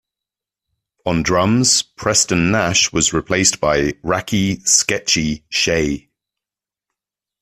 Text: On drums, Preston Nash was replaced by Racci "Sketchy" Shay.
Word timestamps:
On 1.05 1.21
drums, 1.21 1.83
Preston 1.83 2.49
Nash 2.49 2.91
was 2.91 3.13
replaced 3.13 3.59
by 3.59 3.91
Racci 4.03 4.67
"Sketchy" 4.67 5.45
Shay. 5.49 6.09